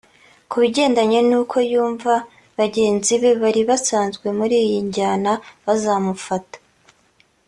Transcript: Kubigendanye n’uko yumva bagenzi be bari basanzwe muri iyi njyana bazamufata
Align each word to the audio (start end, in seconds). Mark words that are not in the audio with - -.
Kubigendanye 0.49 1.19
n’uko 1.29 1.55
yumva 1.71 2.13
bagenzi 2.57 3.13
be 3.21 3.31
bari 3.41 3.61
basanzwe 3.69 4.27
muri 4.37 4.55
iyi 4.65 4.79
njyana 4.87 5.31
bazamufata 5.65 6.57